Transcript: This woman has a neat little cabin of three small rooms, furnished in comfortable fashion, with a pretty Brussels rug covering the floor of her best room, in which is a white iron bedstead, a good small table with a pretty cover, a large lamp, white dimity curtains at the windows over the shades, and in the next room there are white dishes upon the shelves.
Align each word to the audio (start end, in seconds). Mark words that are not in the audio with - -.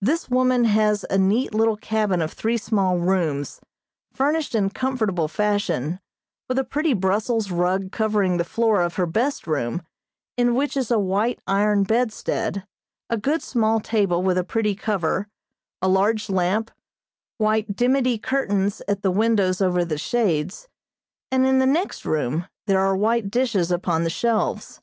This 0.00 0.30
woman 0.30 0.64
has 0.64 1.04
a 1.10 1.18
neat 1.18 1.54
little 1.54 1.76
cabin 1.76 2.22
of 2.22 2.32
three 2.32 2.56
small 2.56 2.96
rooms, 2.96 3.60
furnished 4.10 4.54
in 4.54 4.70
comfortable 4.70 5.28
fashion, 5.28 6.00
with 6.48 6.58
a 6.58 6.64
pretty 6.64 6.94
Brussels 6.94 7.50
rug 7.50 7.92
covering 7.92 8.38
the 8.38 8.44
floor 8.44 8.80
of 8.80 8.94
her 8.94 9.04
best 9.04 9.46
room, 9.46 9.82
in 10.38 10.54
which 10.54 10.78
is 10.78 10.90
a 10.90 10.98
white 10.98 11.40
iron 11.46 11.82
bedstead, 11.82 12.66
a 13.10 13.18
good 13.18 13.42
small 13.42 13.80
table 13.80 14.22
with 14.22 14.38
a 14.38 14.44
pretty 14.44 14.74
cover, 14.74 15.28
a 15.82 15.88
large 15.88 16.30
lamp, 16.30 16.70
white 17.36 17.76
dimity 17.76 18.16
curtains 18.16 18.80
at 18.88 19.02
the 19.02 19.10
windows 19.10 19.60
over 19.60 19.84
the 19.84 19.98
shades, 19.98 20.68
and 21.30 21.46
in 21.46 21.58
the 21.58 21.66
next 21.66 22.06
room 22.06 22.48
there 22.66 22.80
are 22.80 22.96
white 22.96 23.30
dishes 23.30 23.70
upon 23.70 24.04
the 24.04 24.08
shelves. 24.08 24.80